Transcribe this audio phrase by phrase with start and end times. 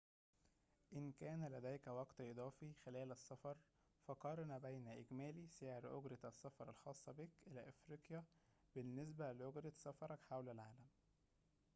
[0.93, 3.57] إن كان لديك وقت إضافي خلال السفر
[4.07, 8.23] فقارن بين إجمالي سعر أجرة السفر الخاصة بك إلى أفريقيا
[8.75, 10.87] بالنسبة لأجرة سفرك حول العالم